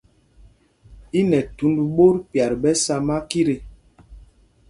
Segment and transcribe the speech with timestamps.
[1.19, 3.57] I nɛ thund ɓot pyat ɓɛ sá makit ê.